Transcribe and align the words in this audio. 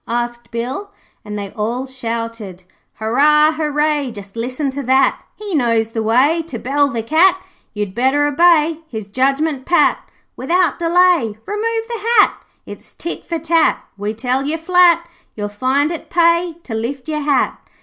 asked 0.07 0.49
Bill, 0.49 0.89
and 1.23 1.37
they 1.37 1.51
all 1.51 1.85
shouted 1.85 2.63
'Hurrah! 2.95 3.51
hurray! 3.51 4.09
Just 4.09 4.35
listen 4.35 4.71
to 4.71 4.81
that; 4.81 5.21
He 5.35 5.53
knows 5.53 5.91
the 5.91 6.01
way 6.01 6.41
To 6.47 6.57
bell 6.57 6.87
the 6.87 7.03
cat. 7.03 7.39
You'd 7.75 7.93
better 7.93 8.25
obey 8.25 8.79
His 8.87 9.07
judgement 9.07 9.63
pat, 9.67 9.99
'Without 10.35 10.79
delay 10.79 11.37
Remove 11.45 11.87
the 11.87 12.01
hat; 12.19 12.33
It's 12.65 12.95
tit 12.95 13.23
for 13.27 13.37
tat, 13.37 13.79
We 13.95 14.15
tell 14.15 14.47
you 14.47 14.57
flat, 14.57 15.07
You'll 15.35 15.49
find 15.49 15.91
it 15.91 16.09
pay 16.09 16.55
To 16.63 16.73
lift 16.73 17.07
your 17.07 17.19
hat. 17.21 17.59